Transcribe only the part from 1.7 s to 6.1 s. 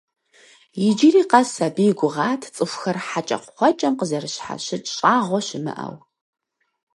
и гугъат цӀыхухэр хьэкӀэкхъуэкӀэм къазэрыщхьэщыкӀ щӀагъуэ щымыӀэу.